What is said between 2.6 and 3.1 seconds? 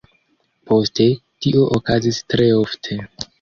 ofte.